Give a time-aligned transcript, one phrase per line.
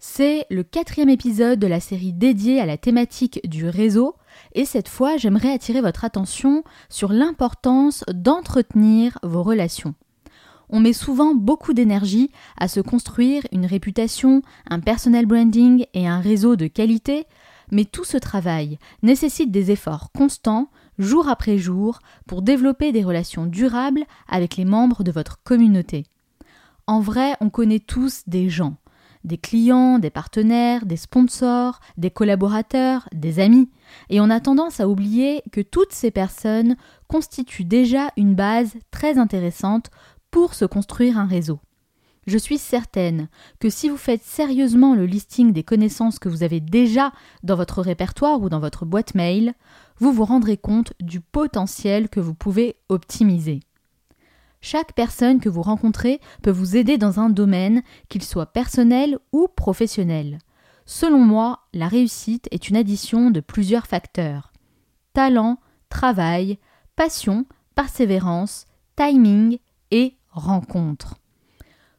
[0.00, 4.14] C'est le quatrième épisode de la série dédiée à la thématique du réseau
[4.54, 9.96] et cette fois j'aimerais attirer votre attention sur l'importance d'entretenir vos relations.
[10.68, 16.20] On met souvent beaucoup d'énergie à se construire une réputation, un personal branding et un
[16.20, 17.26] réseau de qualité,
[17.72, 20.70] mais tout ce travail nécessite des efforts constants,
[21.00, 26.04] jour après jour, pour développer des relations durables avec les membres de votre communauté.
[26.86, 28.76] En vrai, on connaît tous des gens,
[29.28, 33.70] des clients, des partenaires, des sponsors, des collaborateurs, des amis,
[34.10, 36.76] et on a tendance à oublier que toutes ces personnes
[37.06, 39.90] constituent déjà une base très intéressante
[40.32, 41.60] pour se construire un réseau.
[42.26, 46.60] Je suis certaine que si vous faites sérieusement le listing des connaissances que vous avez
[46.60, 47.10] déjà
[47.42, 49.54] dans votre répertoire ou dans votre boîte mail,
[49.98, 53.60] vous vous rendrez compte du potentiel que vous pouvez optimiser.
[54.60, 59.48] Chaque personne que vous rencontrez peut vous aider dans un domaine, qu'il soit personnel ou
[59.48, 60.38] professionnel.
[60.84, 64.52] Selon moi, la réussite est une addition de plusieurs facteurs.
[65.12, 65.58] Talent,
[65.90, 66.58] travail,
[66.96, 68.64] passion, persévérance,
[68.96, 69.58] timing
[69.90, 71.16] et rencontre.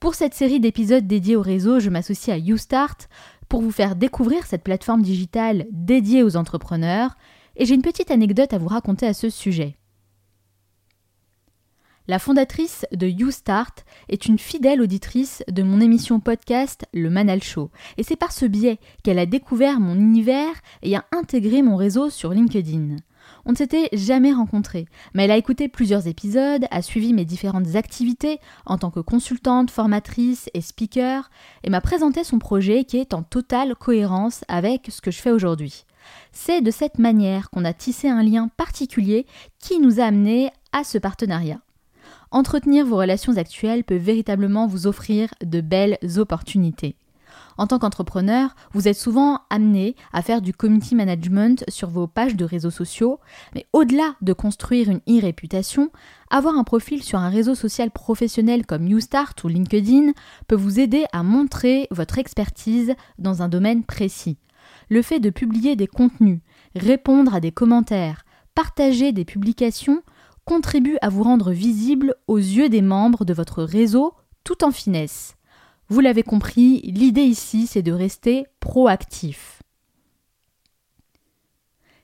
[0.00, 2.96] Pour cette série d'épisodes dédiés au réseau, je m'associe à YouStart
[3.48, 7.16] pour vous faire découvrir cette plateforme digitale dédiée aux entrepreneurs
[7.54, 9.76] et j'ai une petite anecdote à vous raconter à ce sujet.
[12.08, 13.76] La fondatrice de YouStart
[14.08, 18.44] est une fidèle auditrice de mon émission podcast Le Manal Show et c'est par ce
[18.44, 22.96] biais qu'elle a découvert mon univers et a intégré mon réseau sur LinkedIn.
[23.44, 27.76] On ne s'était jamais rencontrés, mais elle a écouté plusieurs épisodes, a suivi mes différentes
[27.76, 31.30] activités en tant que consultante, formatrice et speaker,
[31.62, 35.30] et m'a présenté son projet qui est en totale cohérence avec ce que je fais
[35.30, 35.84] aujourd'hui.
[36.32, 39.24] C'est de cette manière qu'on a tissé un lien particulier
[39.60, 41.60] qui nous a amenés à ce partenariat.
[42.32, 46.96] Entretenir vos relations actuelles peut véritablement vous offrir de belles opportunités.
[47.58, 52.34] En tant qu'entrepreneur, vous êtes souvent amené à faire du community management sur vos pages
[52.34, 53.20] de réseaux sociaux,
[53.54, 55.90] mais au-delà de construire une e-réputation,
[56.30, 60.12] avoir un profil sur un réseau social professionnel comme YouStart ou LinkedIn
[60.48, 64.38] peut vous aider à montrer votre expertise dans un domaine précis.
[64.88, 66.40] Le fait de publier des contenus,
[66.74, 70.02] répondre à des commentaires, partager des publications
[70.44, 74.14] contribue à vous rendre visible aux yeux des membres de votre réseau
[74.44, 75.36] tout en finesse.
[75.88, 79.62] Vous l'avez compris, l'idée ici, c'est de rester proactif.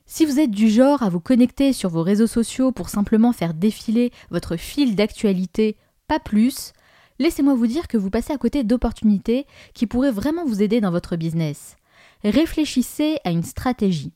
[0.05, 3.53] Si vous êtes du genre à vous connecter sur vos réseaux sociaux pour simplement faire
[3.53, 5.77] défiler votre fil d'actualité,
[6.07, 6.73] pas plus,
[7.19, 10.91] laissez-moi vous dire que vous passez à côté d'opportunités qui pourraient vraiment vous aider dans
[10.91, 11.75] votre business.
[12.23, 14.13] Réfléchissez à une stratégie.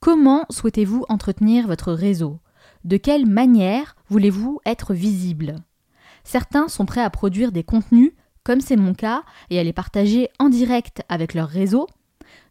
[0.00, 2.38] Comment souhaitez-vous entretenir votre réseau?
[2.84, 5.56] De quelle manière voulez-vous être visible?
[6.24, 8.12] Certains sont prêts à produire des contenus
[8.48, 11.86] comme c'est mon cas, et à les partager en direct avec leur réseau.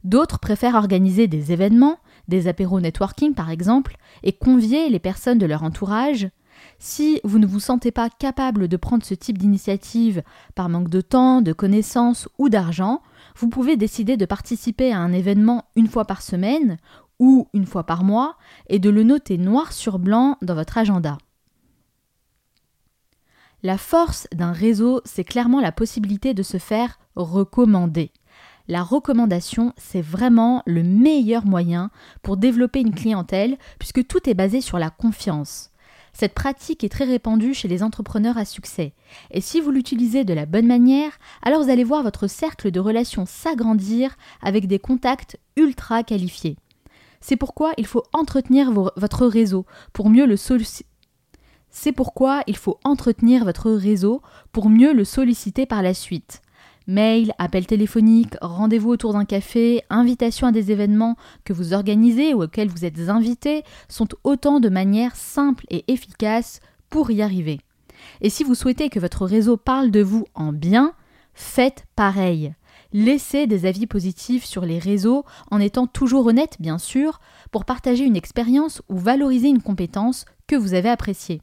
[0.04, 5.48] D'autres préfèrent organiser des événements, des apéros networking par exemple, et convier les personnes de
[5.48, 6.30] leur entourage.
[6.78, 10.22] Si vous ne vous sentez pas capable de prendre ce type d'initiative
[10.54, 13.02] par manque de temps, de connaissances ou d'argent,
[13.36, 16.78] vous pouvez décider de participer à un événement une fois par semaine
[17.20, 18.36] ou une fois par mois
[18.68, 21.18] et de le noter noir sur blanc dans votre agenda.
[23.64, 28.12] La force d'un réseau, c'est clairement la possibilité de se faire recommander.
[28.68, 31.90] La recommandation, c'est vraiment le meilleur moyen
[32.22, 35.72] pour développer une clientèle puisque tout est basé sur la confiance.
[36.14, 38.94] Cette pratique est très répandue chez les entrepreneurs à succès.
[39.32, 41.12] Et si vous l'utilisez de la bonne manière,
[41.44, 46.58] alors vous allez voir votre cercle de relations s'agrandir avec des contacts ultra qualifiés.
[47.22, 50.36] C'est pourquoi il faut entretenir votre réseau pour mieux le,
[51.70, 56.42] c'est pourquoi il faut entretenir votre réseau pour mieux le solliciter par la suite.
[56.88, 62.44] Mail, appel téléphonique, rendez-vous autour d'un café, invitation à des événements que vous organisez ou
[62.44, 67.60] auxquels vous êtes invité sont autant de manières simples et efficaces pour y arriver.
[68.22, 70.94] Et si vous souhaitez que votre réseau parle de vous en bien,
[71.34, 72.54] faites pareil.
[72.94, 77.20] Laissez des avis positifs sur les réseaux en étant toujours honnête, bien sûr,
[77.52, 81.42] pour partager une expérience ou valoriser une compétence que vous avez appréciée.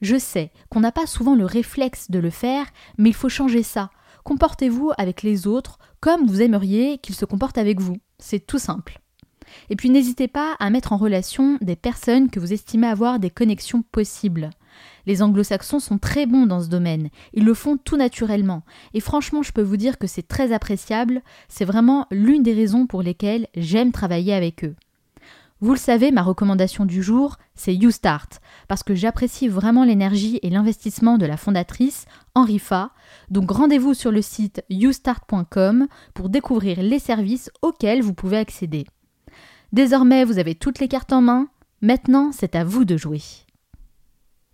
[0.00, 2.66] Je sais qu'on n'a pas souvent le réflexe de le faire,
[2.96, 3.90] mais il faut changer ça.
[4.24, 7.96] Comportez-vous avec les autres comme vous aimeriez qu'ils se comportent avec vous.
[8.18, 9.00] C'est tout simple.
[9.70, 13.30] Et puis n'hésitez pas à mettre en relation des personnes que vous estimez avoir des
[13.30, 14.50] connexions possibles.
[15.06, 18.62] Les anglo-saxons sont très bons dans ce domaine, ils le font tout naturellement,
[18.94, 22.86] et franchement je peux vous dire que c'est très appréciable, c'est vraiment l'une des raisons
[22.86, 24.74] pour lesquelles j'aime travailler avec eux.
[25.60, 28.28] Vous le savez, ma recommandation du jour, c'est YouStart,
[28.68, 32.92] parce que j'apprécie vraiment l'énergie et l'investissement de la fondatrice, Henri Fa.
[33.28, 38.86] Donc rendez-vous sur le site youstart.com pour découvrir les services auxquels vous pouvez accéder.
[39.72, 41.48] Désormais, vous avez toutes les cartes en main.
[41.82, 43.20] Maintenant, c'est à vous de jouer.